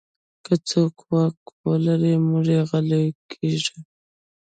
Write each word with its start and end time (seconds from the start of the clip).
که 0.45 0.53
څوک 0.69 0.95
واک 1.11 1.37
ولري، 1.67 2.13
موږ 2.27 2.47
غلی 2.69 3.03
کېږو. 3.29 3.77